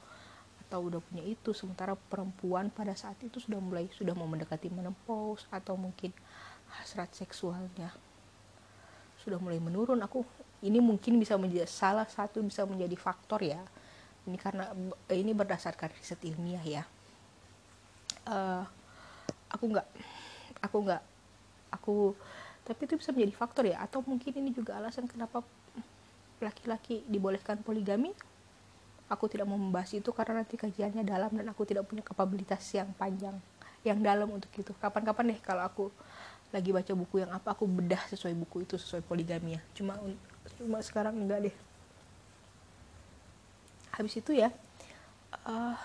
atau 0.74 0.90
udah 0.90 1.06
punya 1.06 1.22
itu 1.22 1.54
sementara 1.54 1.94
perempuan 1.94 2.74
pada 2.74 2.98
saat 2.98 3.14
itu 3.22 3.38
sudah 3.38 3.62
mulai 3.62 3.86
sudah 3.94 4.18
mau 4.18 4.26
mendekati 4.26 4.74
menopause 4.74 5.46
atau 5.54 5.78
mungkin 5.78 6.10
hasrat 6.74 7.14
seksualnya. 7.14 7.94
Sudah 9.22 9.38
mulai 9.38 9.62
menurun. 9.62 10.02
Aku 10.02 10.26
ini 10.66 10.82
mungkin 10.82 11.22
bisa 11.22 11.38
menjadi 11.38 11.70
salah 11.70 12.10
satu 12.10 12.42
bisa 12.42 12.66
menjadi 12.66 12.98
faktor 12.98 13.46
ya. 13.46 13.62
Ini 14.26 14.34
karena 14.42 14.74
ini 15.14 15.30
berdasarkan 15.38 15.94
riset 15.94 16.18
ilmiah 16.26 16.66
ya. 16.66 16.84
Uh, 18.26 18.66
aku 19.54 19.78
nggak 19.78 19.86
aku 20.58 20.78
nggak 20.90 21.04
aku 21.70 21.96
tapi 22.66 22.90
itu 22.90 22.98
bisa 22.98 23.14
menjadi 23.14 23.34
faktor 23.38 23.70
ya. 23.70 23.78
Atau 23.78 24.02
mungkin 24.10 24.34
ini 24.42 24.50
juga 24.50 24.82
alasan 24.82 25.06
kenapa 25.06 25.46
laki-laki 26.42 27.06
dibolehkan 27.06 27.62
poligami 27.62 28.10
aku 29.14 29.30
tidak 29.30 29.46
mau 29.46 29.56
membahas 29.56 29.94
itu 29.94 30.10
karena 30.10 30.42
nanti 30.42 30.58
kajiannya 30.58 31.06
dalam 31.06 31.30
dan 31.30 31.46
aku 31.54 31.64
tidak 31.70 31.86
punya 31.86 32.02
kapabilitas 32.02 32.66
yang 32.74 32.90
panjang 32.98 33.38
yang 33.86 34.00
dalam 34.00 34.32
untuk 34.32 34.50
itu. 34.56 34.72
Kapan-kapan 34.80 35.36
deh 35.36 35.40
kalau 35.44 35.64
aku 35.64 35.94
lagi 36.50 36.70
baca 36.70 36.94
buku 36.94 37.22
yang 37.22 37.32
apa 37.34 37.54
aku 37.54 37.66
bedah 37.66 38.02
sesuai 38.10 38.34
buku 38.46 38.66
itu 38.66 38.76
sesuai 38.80 39.04
poligami 39.06 39.60
ya. 39.60 39.62
Cuma 39.78 40.00
cuma 40.58 40.80
sekarang 40.82 41.14
enggak 41.20 41.52
deh. 41.52 41.56
Habis 43.94 44.18
itu 44.18 44.34
ya 44.34 44.50
uh, 45.46 45.78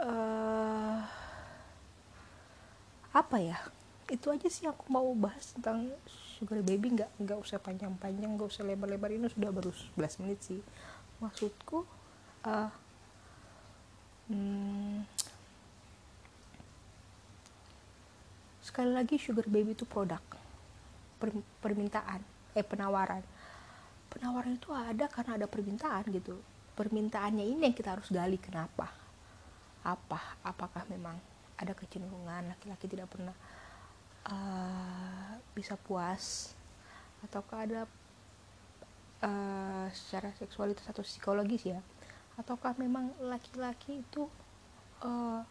uh, 0.00 0.98
apa 3.14 3.36
ya? 3.38 3.58
Itu 4.10 4.34
aja 4.34 4.50
sih 4.50 4.66
aku 4.66 4.90
mau 4.90 5.06
bahas 5.14 5.54
tentang 5.54 5.90
sugar 6.38 6.64
baby. 6.64 6.96
Nggak 6.98 7.10
nggak 7.20 7.38
usah 7.38 7.62
panjang-panjang 7.62 8.30
nggak 8.34 8.48
usah 8.48 8.64
lebar-lebar. 8.64 9.12
Ini 9.12 9.28
sudah 9.30 9.50
baru 9.52 9.70
11 9.70 10.22
menit 10.24 10.40
sih 10.42 10.62
maksudku 11.20 11.84
uh, 12.48 12.72
hmm, 14.32 15.04
sekali 18.64 18.90
lagi 18.96 19.20
sugar 19.20 19.44
baby 19.44 19.76
itu 19.76 19.84
produk 19.84 20.20
per, 21.20 21.36
permintaan 21.60 22.24
eh 22.56 22.64
penawaran. 22.66 23.22
Penawaran 24.10 24.58
itu 24.58 24.74
ada 24.74 25.06
karena 25.06 25.38
ada 25.38 25.46
permintaan 25.46 26.08
gitu. 26.10 26.34
Permintaannya 26.74 27.46
ini 27.46 27.70
yang 27.70 27.76
kita 27.76 27.94
harus 27.94 28.10
gali 28.10 28.40
kenapa? 28.40 28.90
Apa? 29.86 30.40
Apakah 30.42 30.82
memang 30.90 31.14
ada 31.60 31.76
kecenderungan 31.76 32.50
laki-laki 32.50 32.90
tidak 32.90 33.06
pernah 33.12 33.36
uh, 34.26 35.38
bisa 35.54 35.78
puas? 35.78 36.56
Ataukah 37.22 37.68
ada 37.68 37.80
uh, 39.24 39.86
secara 39.92 40.32
seksualitas 40.36 40.84
atau 40.88 41.04
psikologis 41.04 41.64
ya. 41.64 41.80
Ataukah 42.36 42.72
memang 42.76 43.12
laki-laki 43.20 44.00
itu 44.00 44.24
uh, 45.04 45.42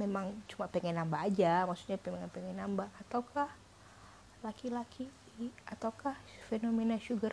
memang 0.00 0.32
cuma 0.48 0.68
pengen 0.68 0.96
nambah 0.96 1.20
aja 1.20 1.64
maksudnya 1.68 2.00
pengen 2.00 2.28
pengen 2.32 2.56
nambah? 2.56 2.88
Ataukah 3.04 3.48
laki-laki 4.40 5.08
ataukah 5.64 6.16
fenomena 6.52 7.00
sugar 7.00 7.32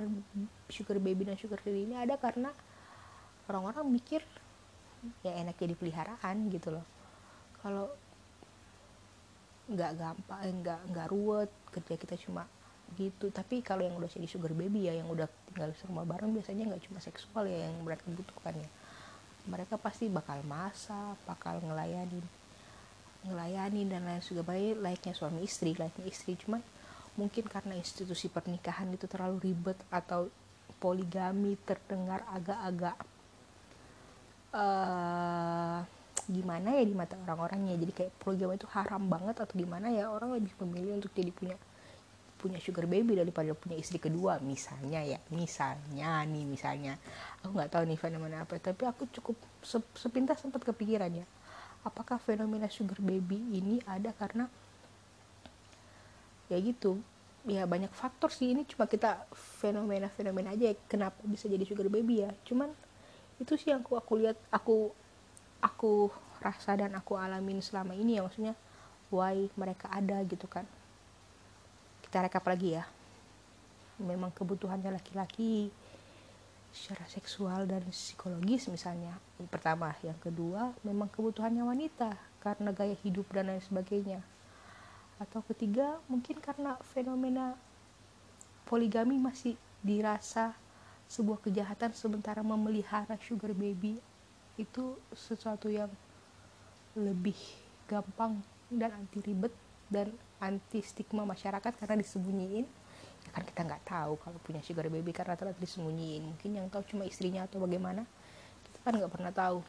sugar 0.72 0.96
baby 1.04 1.28
dan 1.28 1.36
sugar 1.36 1.60
daddy 1.60 1.84
ini 1.84 1.96
ada 2.00 2.16
karena 2.16 2.56
orang-orang 3.52 3.84
mikir 3.92 4.24
ya 5.24 5.36
enak 5.36 5.60
jadi 5.60 5.76
peliharaan 5.76 6.48
gitu 6.48 6.72
loh. 6.72 6.86
Kalau 7.60 7.92
nggak 9.68 9.92
gampang 10.00 10.64
nggak 10.64 10.80
nggak 10.96 11.08
ruwet 11.12 11.52
kerja 11.76 12.00
kita 12.00 12.16
cuma 12.24 12.48
gitu. 12.96 13.28
Tapi 13.34 13.60
kalau 13.60 13.84
yang 13.84 14.00
udah 14.00 14.08
jadi 14.08 14.28
sugar 14.30 14.56
baby 14.56 14.88
ya 14.88 14.96
yang 14.96 15.10
udah 15.12 15.28
tinggal 15.52 15.74
rumah 15.92 16.08
bareng 16.08 16.32
biasanya 16.32 16.72
nggak 16.72 16.84
cuma 16.88 17.00
seksual 17.04 17.44
ya 17.44 17.68
yang 17.68 17.76
mereka 17.84 18.08
butuhkan 18.08 18.56
ya. 18.56 18.70
Mereka 19.48 19.76
pasti 19.80 20.08
bakal 20.08 20.44
masak 20.48 21.20
bakal 21.28 21.60
ngelayani 21.60 22.24
ngelayani 23.28 23.82
dan 23.92 24.08
lain 24.08 24.24
sebagainya 24.24 24.80
layaknya 24.80 25.14
suami 25.18 25.44
istri 25.44 25.76
layaknya 25.76 26.06
istri. 26.08 26.40
Cuman 26.40 26.64
mungkin 27.20 27.50
karena 27.50 27.74
institusi 27.76 28.32
pernikahan 28.32 28.88
itu 28.94 29.10
terlalu 29.10 29.52
ribet 29.52 29.76
atau 29.92 30.32
poligami 30.78 31.58
terdengar 31.66 32.22
agak-agak 32.30 32.98
uh, 34.54 35.82
gimana 36.30 36.78
ya 36.78 36.84
di 36.86 36.94
mata 36.94 37.18
orang-orangnya. 37.26 37.76
Jadi 37.80 37.92
kayak 37.92 38.12
poligami 38.22 38.60
itu 38.60 38.68
haram 38.72 39.04
banget 39.10 39.36
atau 39.42 39.56
gimana 39.58 39.90
ya 39.90 40.12
orang 40.12 40.38
lebih 40.38 40.54
memilih 40.62 41.02
untuk 41.02 41.12
jadi 41.16 41.32
punya 41.34 41.58
punya 42.38 42.62
sugar 42.62 42.86
baby 42.86 43.18
daripada 43.18 43.52
punya 43.58 43.76
istri 43.76 43.98
kedua. 43.98 44.38
Misalnya 44.40 45.02
ya 45.02 45.20
misalnya 45.34 46.24
nih 46.24 46.46
misalnya. 46.46 46.94
Aku 47.42 47.58
nggak 47.58 47.74
tahu 47.74 47.84
nih 47.90 47.98
fenomena 47.98 48.46
apa 48.46 48.62
tapi 48.62 48.86
aku 48.86 49.10
cukup 49.10 49.36
sepintas 49.98 50.40
sempat 50.40 50.62
kepikiran 50.62 51.12
ya 51.12 51.28
apakah 51.88 52.20
fenomena 52.20 52.68
sugar 52.68 53.00
baby 53.00 53.40
ini 53.56 53.80
ada 53.88 54.12
karena 54.12 54.52
ya 56.52 56.60
gitu. 56.60 57.00
Ya 57.48 57.64
banyak 57.64 57.92
faktor 57.96 58.28
sih. 58.28 58.52
Ini 58.52 58.68
cuma 58.68 58.92
kita 58.92 59.24
fenomena-fenomena 59.64 60.52
aja 60.52 60.68
ya, 60.68 60.76
kenapa 60.92 61.16
bisa 61.24 61.48
jadi 61.48 61.64
sugar 61.64 61.88
baby 61.88 62.28
ya. 62.28 62.32
Cuman 62.44 62.68
itu 63.40 63.56
sih 63.56 63.72
yang 63.72 63.88
aku 63.88 63.96
aku 63.96 64.14
lihat 64.20 64.36
aku 64.52 64.92
aku 65.64 66.12
rasa 66.44 66.76
dan 66.76 66.92
aku 67.00 67.16
alamin 67.16 67.64
selama 67.64 67.96
ini 67.96 68.20
ya. 68.20 68.22
Maksudnya 68.28 68.56
why 69.08 69.48
mereka 69.56 69.88
ada 69.88 70.20
gitu 70.28 70.44
kan 70.52 70.68
kita 72.08 72.24
rekap 72.24 72.48
lagi 72.48 72.80
ya. 72.80 72.88
Memang 74.00 74.32
kebutuhannya 74.32 74.96
laki-laki 74.96 75.68
secara 76.72 77.04
seksual 77.12 77.68
dan 77.68 77.84
psikologis 77.92 78.72
misalnya. 78.72 79.20
Yang 79.36 79.50
pertama 79.52 79.92
yang 80.00 80.16
kedua 80.24 80.72
memang 80.88 81.12
kebutuhannya 81.12 81.68
wanita 81.68 82.16
karena 82.40 82.72
gaya 82.72 82.96
hidup 83.04 83.28
dan 83.36 83.52
lain 83.52 83.60
sebagainya. 83.60 84.24
Atau 85.20 85.44
ketiga 85.44 86.00
mungkin 86.08 86.40
karena 86.40 86.80
fenomena 86.96 87.60
poligami 88.64 89.20
masih 89.20 89.60
dirasa 89.84 90.56
sebuah 91.12 91.44
kejahatan 91.44 91.92
sementara 91.92 92.40
memelihara 92.40 93.16
sugar 93.20 93.52
baby 93.52 94.00
itu 94.60 94.96
sesuatu 95.16 95.68
yang 95.68 95.92
lebih 96.96 97.38
gampang 97.88 98.44
dan 98.68 98.92
anti 98.92 99.24
ribet 99.24 99.54
dan 99.88 100.12
anti 100.38 100.80
stigma 100.86 101.26
masyarakat 101.26 101.74
karena 101.78 101.96
disembunyiin. 101.98 102.66
Ya 103.26 103.30
kan 103.34 103.44
kita 103.44 103.62
nggak 103.66 103.84
tahu 103.84 104.14
kalau 104.22 104.38
punya 104.42 104.62
sugar 104.62 104.88
baby 104.88 105.12
karena 105.12 105.34
terlalu 105.36 105.58
disembunyiin. 105.62 106.24
Mungkin 106.24 106.50
yang 106.58 106.68
tahu 106.70 106.86
cuma 106.88 107.04
istrinya 107.04 107.44
atau 107.46 107.62
bagaimana 107.62 108.06
kita 108.70 108.78
kan 108.86 108.94
nggak 108.96 109.12
pernah 109.12 109.34
tahu. 109.34 109.60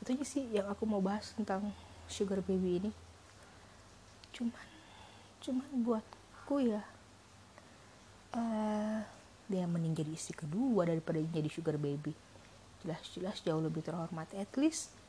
Itu 0.00 0.08
aja 0.16 0.24
sih 0.24 0.44
yang 0.52 0.68
aku 0.68 0.84
mau 0.84 1.00
bahas 1.00 1.32
tentang 1.32 1.72
sugar 2.06 2.44
baby 2.44 2.84
ini. 2.84 2.90
Cuman 4.32 4.68
cuman 5.40 5.68
buatku 5.80 6.56
ya 6.60 6.84
uh, 8.36 9.00
dia 9.50 9.64
mending 9.66 10.04
jadi 10.04 10.12
istri 10.14 10.36
kedua 10.36 10.86
daripada 10.86 11.18
jadi 11.18 11.48
sugar 11.50 11.80
baby. 11.80 12.14
Jelas-jelas 12.84 13.42
jauh 13.42 13.60
lebih 13.60 13.82
terhormat. 13.82 14.30
At 14.36 14.52
least 14.56 14.99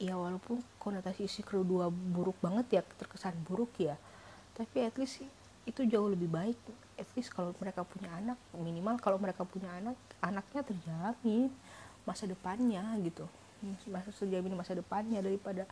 ya 0.00 0.16
walaupun 0.16 0.64
konotasi 0.80 1.28
isi 1.28 1.44
kedua 1.44 1.92
buruk 1.92 2.40
banget 2.40 2.80
ya 2.80 2.82
terkesan 2.82 3.36
buruk 3.44 3.76
ya. 3.76 4.00
Tapi 4.56 4.88
at 4.88 4.96
least 4.96 5.20
itu 5.68 5.84
jauh 5.84 6.08
lebih 6.08 6.32
baik. 6.32 6.56
At 6.96 7.06
least 7.12 7.30
kalau 7.36 7.52
mereka 7.60 7.84
punya 7.84 8.08
anak 8.16 8.40
minimal 8.56 8.96
kalau 8.96 9.20
mereka 9.20 9.44
punya 9.44 9.68
anak 9.76 9.96
anaknya 10.24 10.64
terjamin 10.64 11.52
masa 12.08 12.24
depannya 12.24 12.80
gitu. 13.04 13.28
Masa 13.92 14.08
terjamin 14.16 14.56
masa 14.56 14.72
depannya 14.72 15.20
daripada 15.20 15.68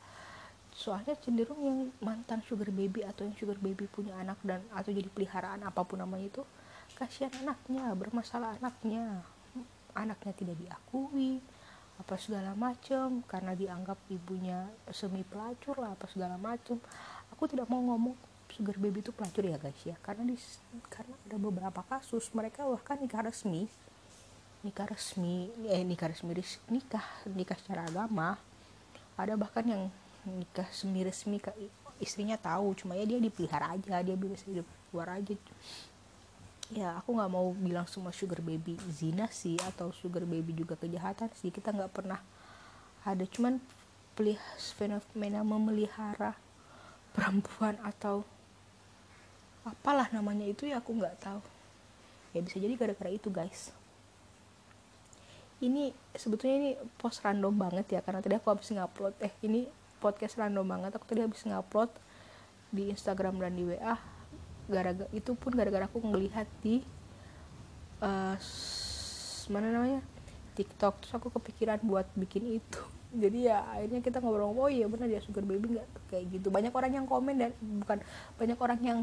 soalnya 0.77 1.17
cenderung 1.25 1.59
yang 1.65 1.79
mantan 2.05 2.45
sugar 2.45 2.69
baby 2.69 3.03
atau 3.03 3.25
yang 3.25 3.35
sugar 3.35 3.57
baby 3.57 3.89
punya 3.89 4.13
anak 4.21 4.37
dan 4.45 4.61
atau 4.77 4.93
jadi 4.93 5.09
peliharaan 5.09 5.65
apa 5.65 5.81
pun 5.83 5.99
namanya 5.99 6.29
itu 6.29 6.43
kasihan 7.01 7.33
anaknya 7.41 7.97
bermasalah 7.97 8.61
anaknya. 8.61 9.25
Anaknya 9.97 10.33
tidak 10.37 10.57
diakui 10.61 11.41
apa 11.99 12.15
segala 12.17 12.55
macam 12.55 13.27
karena 13.27 13.59
dianggap 13.59 13.99
ibunya 14.09 14.71
semi 14.95 15.27
pelacur 15.27 15.77
lah 15.83 15.99
apa 15.99 16.07
segala 16.07 16.39
macam 16.39 16.79
aku 17.35 17.51
tidak 17.51 17.67
mau 17.67 17.83
ngomong 17.83 18.15
sugar 18.59 18.75
baby 18.81 19.05
itu 19.05 19.13
pelacur 19.13 19.45
ya 19.45 19.61
guys 19.61 19.79
ya. 19.85 19.97
Karena 20.01 20.27
di 20.27 20.37
karena 20.89 21.15
ada 21.15 21.37
beberapa 21.37 21.81
kasus 21.87 22.27
mereka 22.33 22.65
bahkan 22.67 22.99
nikah 22.99 23.23
resmi. 23.23 23.69
Nikah 24.67 24.91
resmi 24.91 25.53
eh 25.71 25.85
nikah 25.87 26.11
resmi 26.11 26.35
nikah 26.73 27.05
nikah 27.31 27.57
secara 27.61 27.87
agama. 27.87 28.41
Ada 29.15 29.39
bahkan 29.39 29.63
yang 29.63 29.83
nikah 30.27 30.67
semi 30.75 31.07
resmi 31.07 31.39
istrinya 31.99 32.39
tahu 32.39 32.75
cuma 32.79 32.95
ya 32.95 33.07
dia 33.07 33.19
dipelihara 33.19 33.75
aja 33.75 34.03
dia 34.03 34.15
bisa 34.15 34.47
hidup 34.47 34.67
luar 34.95 35.19
aja 35.19 35.35
ya 36.69 37.01
aku 37.01 37.17
nggak 37.17 37.33
mau 37.33 37.49
bilang 37.57 37.89
semua 37.89 38.13
sugar 38.13 38.45
baby 38.45 38.77
zina 38.93 39.25
sih 39.33 39.57
atau 39.73 39.89
sugar 39.97 40.29
baby 40.29 40.53
juga 40.53 40.77
kejahatan 40.77 41.33
sih. 41.37 41.49
Kita 41.49 41.73
nggak 41.73 41.93
pernah 41.93 42.21
ada. 43.05 43.25
Cuman 43.25 43.57
pelih 44.13 44.37
fenomena 44.77 45.41
memelihara 45.41 46.37
perempuan 47.17 47.81
atau 47.81 48.27
apalah 49.65 50.09
namanya 50.13 50.45
itu 50.45 50.69
ya 50.69 50.81
aku 50.81 50.93
nggak 50.97 51.17
tahu. 51.21 51.41
Ya 52.37 52.41
bisa 52.45 52.61
jadi 52.61 52.75
gara-gara 52.77 53.09
itu 53.09 53.33
guys. 53.33 53.73
Ini 55.59 55.91
sebetulnya 56.15 56.57
ini 56.61 56.71
post 57.01 57.25
random 57.25 57.51
banget 57.51 57.99
ya 57.99 58.01
karena 58.05 58.23
tadi 58.23 58.39
aku 58.39 58.53
habis 58.53 58.71
ngupload 58.71 59.17
eh 59.25 59.33
ini 59.43 59.67
podcast 59.99 60.37
random 60.37 60.69
banget. 60.69 60.95
Aku 60.95 61.09
tadi 61.09 61.25
habis 61.25 61.43
ngupload 61.43 61.91
di 62.69 62.93
Instagram 62.93 63.41
dan 63.41 63.57
di 63.57 63.65
WA 63.65 64.18
gara-gara 64.69 65.09
itu 65.17 65.33
pun 65.35 65.53
gara-gara 65.57 65.89
aku 65.89 65.99
ngelihat 66.05 66.47
di 66.61 66.85
uh, 68.05 68.37
mana 69.49 69.73
namanya 69.73 70.01
TikTok 70.55 71.01
terus 71.03 71.13
aku 71.17 71.33
kepikiran 71.33 71.81
buat 71.83 72.07
bikin 72.15 72.61
itu. 72.61 72.81
Jadi 73.23 73.49
ya 73.49 73.65
akhirnya 73.65 74.05
kita 74.05 74.21
ngobrol 74.21 74.53
oh 74.53 74.69
iya 74.69 74.85
benar 74.85 75.09
ya 75.09 75.25
sugar 75.25 75.43
baby 75.43 75.81
nggak 75.81 75.89
kayak 76.13 76.25
gitu. 76.29 76.53
Banyak 76.53 76.73
orang 76.77 76.93
yang 76.93 77.07
komen 77.09 77.35
dan 77.41 77.51
bukan 77.61 77.99
banyak 78.37 78.59
orang 78.61 78.81
yang 78.85 78.99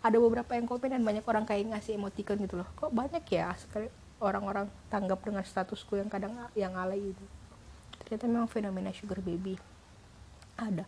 ada 0.00 0.16
beberapa 0.16 0.56
yang 0.56 0.64
komen 0.64 0.88
dan 0.96 1.02
banyak 1.04 1.24
orang 1.28 1.44
kayak 1.44 1.68
ngasih 1.76 2.00
emoticon 2.00 2.40
gitu 2.40 2.56
loh. 2.56 2.68
Kok 2.80 2.90
banyak 2.96 3.20
ya 3.28 3.52
sekali 3.60 3.92
orang-orang 4.20 4.68
tanggap 4.88 5.20
dengan 5.24 5.44
statusku 5.44 5.96
yang 5.96 6.08
kadang 6.08 6.32
yang 6.52 6.76
alay 6.76 7.12
itu 7.12 7.24
ternyata 8.00 8.24
memang 8.26 8.50
fenomena 8.50 8.90
sugar 8.92 9.22
baby 9.22 9.56
ada. 10.58 10.84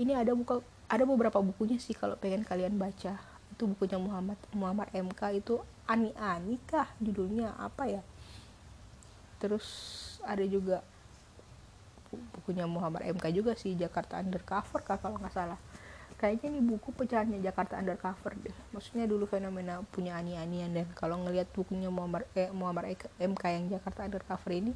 Ini 0.00 0.18
ada 0.18 0.34
buka 0.34 0.64
ada 0.90 1.04
beberapa 1.06 1.38
bukunya 1.40 1.78
sih 1.78 1.94
kalau 1.94 2.18
pengen 2.18 2.42
kalian 2.48 2.76
baca 2.76 3.31
itu 3.62 3.70
bukunya 3.78 3.94
Muhammad 3.94 4.38
Muhammad 4.58 4.90
MK 4.90 5.38
itu 5.38 5.62
ani 5.86 6.10
ani 6.18 6.58
kah 6.66 6.90
judulnya? 6.98 7.54
Apa 7.54 7.86
ya? 7.86 8.02
Terus 9.38 9.62
ada 10.26 10.42
juga 10.42 10.82
bukunya 12.10 12.66
Muhammad 12.66 13.06
MK 13.06 13.22
juga 13.30 13.54
sih 13.54 13.78
Jakarta 13.78 14.18
Undercover 14.18 14.82
kah 14.82 14.98
kalau 14.98 15.14
nggak 15.22 15.30
salah. 15.30 15.62
Kayaknya 16.18 16.58
ini 16.58 16.60
buku 16.74 16.90
pecahannya 16.90 17.38
Jakarta 17.38 17.78
Undercover 17.78 18.34
deh. 18.34 18.56
Maksudnya 18.74 19.06
dulu 19.06 19.30
fenomena 19.30 19.78
punya 19.94 20.18
ani-anian 20.18 20.74
dan 20.74 20.90
kalau 20.98 21.22
ngelihat 21.22 21.46
bukunya 21.54 21.86
Muhammad 21.86 22.26
eh, 22.34 22.50
Muhammad 22.50 22.98
MK 23.22 23.42
yang 23.46 23.64
Jakarta 23.78 24.10
Undercover 24.10 24.58
ini 24.58 24.74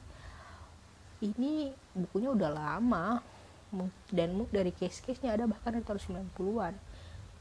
ini 1.27 1.75
bukunya 1.91 2.31
udah 2.31 2.51
lama. 2.55 3.19
Dan 4.15 4.47
dari 4.55 4.71
case-case-nya 4.71 5.35
ada 5.35 5.51
bahkan 5.51 5.75
dari 5.75 5.83
tahun 5.83 6.31
90-an 6.39 6.86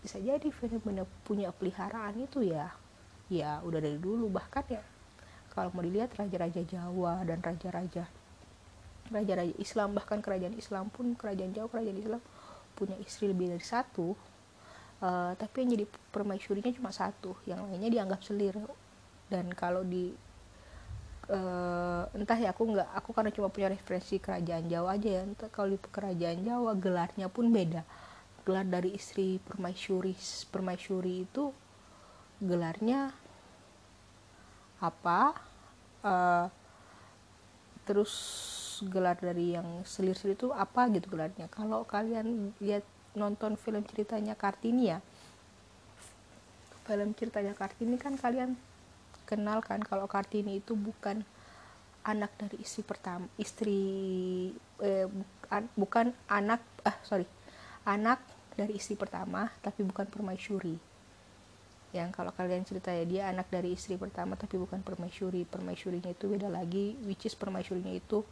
bisa 0.05 0.21
jadi 0.21 0.53
fenomena 0.53 1.01
punya 1.25 1.49
peliharaan 1.49 2.13
itu 2.21 2.45
ya. 2.45 2.69
Ya 3.25 3.57
udah 3.65 3.81
dari 3.81 3.97
dulu. 3.97 4.29
Bahkan 4.29 4.63
ya 4.69 4.85
kalau 5.49 5.73
mau 5.73 5.81
dilihat 5.81 6.13
raja-raja 6.13 6.61
Jawa 6.61 7.25
dan 7.25 7.41
raja-raja 7.41 8.05
raja-raja 9.05 9.53
Islam 9.61 9.93
bahkan 9.93 10.17
kerajaan 10.17 10.57
Islam 10.57 10.89
pun 10.89 11.13
kerajaan 11.13 11.53
Jawa 11.53 11.69
kerajaan 11.69 11.97
Islam 11.97 12.21
punya 12.77 12.93
istri 13.01 13.33
lebih 13.33 13.49
dari 13.49 13.65
satu. 13.65 14.13
Uh, 15.01 15.35
tapi 15.35 15.65
yang 15.65 15.79
jadi 15.81 15.85
permaisurinya 16.13 16.69
cuma 16.77 16.93
satu. 16.93 17.33
Yang 17.49 17.65
lainnya 17.65 17.89
dianggap 17.89 18.21
selir. 18.21 18.53
Dan 19.25 19.49
kalau 19.57 19.81
di 19.81 20.13
uh, 21.33 22.05
entah 22.13 22.37
ya 22.37 22.53
aku 22.53 22.61
nggak 22.61 22.93
aku 22.93 23.09
karena 23.09 23.33
cuma 23.33 23.49
punya 23.49 23.73
referensi 23.73 24.21
kerajaan 24.21 24.69
Jawa 24.69 25.01
aja 25.01 25.09
ya. 25.17 25.21
Entah 25.25 25.49
kalau 25.49 25.73
di 25.73 25.79
kerajaan 25.81 26.45
Jawa 26.45 26.77
gelarnya 26.77 27.25
pun 27.25 27.49
beda 27.49 28.04
gelar 28.45 28.65
dari 28.69 28.93
istri 28.93 29.41
permaisuri 29.41 30.13
permaisuri 30.53 31.25
itu 31.25 31.49
gelarnya 32.39 33.11
apa? 34.79 35.33
Uh, 36.05 36.47
terus 37.89 38.13
gelar 38.85 39.17
dari 39.17 39.57
yang 39.57 39.81
selir-selir 39.81 40.37
itu 40.37 40.53
apa 40.53 40.85
gitu 40.93 41.09
gelarnya? 41.09 41.49
Kalau 41.49 41.83
kalian 41.89 42.53
lihat 42.61 42.85
nonton 43.17 43.55
film 43.55 43.81
ceritanya 43.87 44.35
Kartini 44.37 44.91
ya 44.91 44.99
film 46.85 47.17
ceritanya 47.17 47.57
Kartini 47.57 47.97
kan 47.97 48.13
kalian 48.19 48.53
kenal 49.25 49.63
kan 49.65 49.81
kalau 49.81 50.05
Kartini 50.05 50.61
itu 50.61 50.77
bukan 50.77 51.25
anak 52.05 52.29
dari 52.37 52.61
istri 52.61 52.85
pertama 52.85 53.25
istri 53.41 53.81
eh, 54.85 55.09
bukan 55.73 56.13
anak 56.29 56.61
ah 56.85 56.93
sorry 57.01 57.25
anak 57.89 58.21
dari 58.55 58.79
istri 58.79 58.95
pertama 58.95 59.51
tapi 59.59 59.83
bukan 59.83 60.07
permaisuri. 60.07 60.79
Yang 61.95 62.09
kalau 62.11 62.31
kalian 62.35 62.67
cerita 62.67 62.91
ya 62.91 63.07
dia 63.07 63.23
anak 63.31 63.47
dari 63.47 63.75
istri 63.75 63.95
pertama 63.95 64.35
tapi 64.35 64.59
bukan 64.59 64.83
permaisuri. 64.83 65.47
Permaisurinya 65.47 66.11
itu 66.11 66.27
beda 66.27 66.51
lagi 66.51 66.95
which 67.07 67.27
is 67.27 67.35
permaisurinya 67.35 67.91
itu 67.91 68.23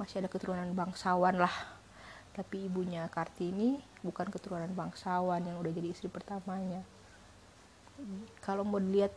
masih 0.00 0.24
ada 0.24 0.28
keturunan 0.28 0.68
bangsawan 0.72 1.36
lah. 1.36 1.52
Tapi 2.32 2.68
ibunya 2.68 3.04
Kartini 3.12 3.80
bukan 4.00 4.28
keturunan 4.32 4.72
bangsawan 4.72 5.44
yang 5.44 5.56
udah 5.60 5.72
jadi 5.72 5.88
istri 5.92 6.08
pertamanya. 6.08 6.80
Kalau 8.42 8.66
mau 8.66 8.82
dilihat 8.82 9.14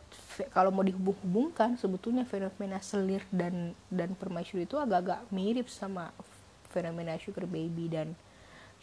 kalau 0.54 0.70
mau 0.70 0.86
dihubung-hubungkan 0.86 1.74
sebetulnya 1.80 2.22
fenomena 2.22 2.78
selir 2.78 3.26
dan 3.34 3.74
dan 3.90 4.14
permaisuri 4.14 4.70
itu 4.70 4.78
agak-agak 4.78 5.26
mirip 5.34 5.66
sama 5.66 6.14
fenomena 6.70 7.18
sugar 7.18 7.48
baby 7.48 7.90
dan 7.90 8.14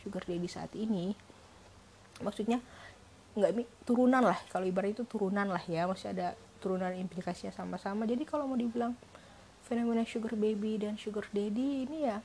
sugar 0.04 0.22
daddy 0.28 0.50
saat 0.52 0.74
ini 0.76 1.16
maksudnya 2.24 2.60
nggak 3.36 3.68
turunan 3.84 4.24
lah. 4.24 4.40
Kalau 4.48 4.64
ibarat 4.64 4.96
itu 4.96 5.04
turunan 5.04 5.48
lah 5.48 5.64
ya. 5.68 5.88
Masih 5.88 6.16
ada 6.16 6.36
turunan 6.64 6.92
implikasinya 6.96 7.52
sama-sama. 7.52 8.08
Jadi 8.08 8.24
kalau 8.24 8.48
mau 8.48 8.56
dibilang 8.56 8.96
fenomena 9.66 10.06
sugar 10.06 10.38
baby 10.38 10.78
dan 10.78 10.94
sugar 10.96 11.26
daddy 11.34 11.90
ini 11.90 12.06
ya 12.06 12.22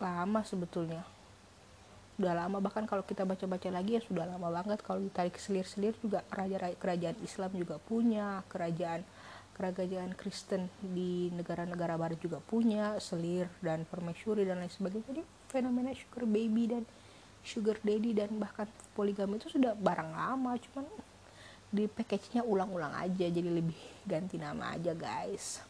lama 0.00 0.40
sebetulnya. 0.42 1.04
Udah 2.16 2.32
lama. 2.36 2.60
Bahkan 2.60 2.88
kalau 2.88 3.04
kita 3.04 3.28
baca-baca 3.28 3.68
lagi 3.68 4.00
ya 4.00 4.02
sudah 4.02 4.24
lama 4.24 4.48
banget. 4.48 4.80
Kalau 4.80 5.00
ditarik 5.00 5.36
selir-selir 5.36 5.92
juga 6.00 6.24
raja 6.32 6.72
kerajaan 6.76 7.16
Islam 7.20 7.50
juga 7.52 7.76
punya. 7.80 8.40
Kerajaan 8.48 9.04
kerajaan 9.60 10.16
Kristen 10.16 10.72
di 10.80 11.28
negara-negara 11.36 12.00
barat 12.00 12.20
juga 12.20 12.40
punya. 12.40 12.96
Selir 13.00 13.48
dan 13.60 13.84
permaisuri 13.84 14.48
dan 14.48 14.64
lain 14.64 14.72
sebagainya. 14.72 15.06
Jadi 15.12 15.22
fenomena 15.52 15.92
sugar 15.92 16.24
baby 16.24 16.64
dan 16.68 16.82
sugar 17.40 17.80
daddy 17.80 18.12
dan 18.12 18.30
bahkan 18.36 18.68
poligami 18.92 19.40
itu 19.40 19.48
sudah 19.48 19.72
barang 19.72 20.12
lama 20.12 20.54
cuman 20.60 20.86
di 21.70 21.86
package-nya 21.86 22.42
ulang-ulang 22.42 22.90
aja 22.98 23.30
jadi 23.30 23.46
lebih 23.46 23.78
ganti 24.02 24.36
nama 24.36 24.74
aja 24.74 24.90
guys. 24.90 25.62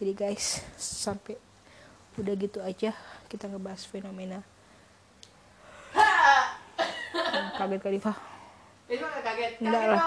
Jadi 0.00 0.12
guys 0.16 0.64
sampai 0.80 1.36
udah 2.16 2.34
gitu 2.40 2.64
aja 2.64 2.96
kita 3.28 3.44
ngebahas 3.46 3.84
fenomena. 3.84 4.40
Kaget 7.60 7.80
kali 7.84 7.98
Fah? 8.00 8.16
Kaget. 8.88 9.60
Enggak 9.60 9.84
lah. 9.92 10.00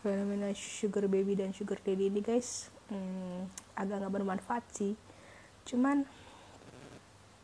fenomena 0.00 0.54
sugar 0.54 1.04
baby 1.10 1.34
dan 1.34 1.50
sugar 1.50 1.82
daddy 1.82 2.06
ini 2.06 2.22
guys 2.22 2.70
hmm, 2.88 3.50
agak 3.76 4.00
nggak 4.00 4.14
bermanfaat 4.16 4.64
sih. 4.72 4.96
Cuman 5.68 6.08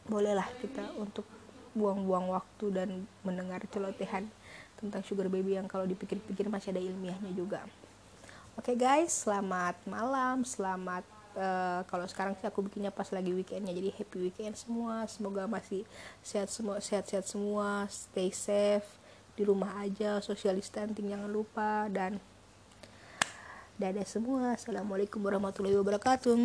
bolehlah 0.07 0.49
kita 0.59 0.91
untuk 0.99 1.25
buang-buang 1.73 2.29
waktu 2.33 2.67
dan 2.75 2.89
mendengar 3.25 3.65
celotehan 3.73 4.29
tentang 4.77 5.03
sugar 5.07 5.31
baby 5.31 5.57
yang 5.57 5.71
kalau 5.71 5.87
dipikir-pikir 5.87 6.51
masih 6.51 6.75
ada 6.75 6.83
ilmiahnya 6.83 7.33
juga. 7.33 7.65
Oke 8.59 8.77
okay 8.77 8.77
guys 8.77 9.25
selamat 9.25 9.81
malam 9.89 10.45
selamat 10.45 11.09
uh, 11.39 11.81
kalau 11.89 12.05
sekarang 12.05 12.37
sih 12.37 12.45
aku 12.45 12.61
bikinnya 12.69 12.93
pas 12.93 13.09
lagi 13.09 13.33
weekendnya 13.33 13.73
jadi 13.73 13.89
happy 13.97 14.29
weekend 14.29 14.53
semua. 14.59 15.09
Semoga 15.09 15.49
masih 15.49 15.89
sehat 16.21 16.53
semua 16.53 16.77
sehat-sehat 16.83 17.25
semua 17.25 17.89
stay 17.89 18.29
safe 18.29 18.85
di 19.33 19.49
rumah 19.49 19.81
aja 19.81 20.21
social 20.21 20.53
distancing 20.61 21.09
jangan 21.09 21.31
lupa 21.33 21.89
dan 21.89 22.21
dadah 23.81 24.05
semua. 24.05 24.53
Assalamualaikum 24.61 25.25
warahmatullahi 25.25 25.81
wabarakatuh 25.81 26.37